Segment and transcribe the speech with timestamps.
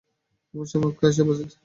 [0.53, 1.51] এমন সময় অক্ষয় আসিয়া উপস্থিত।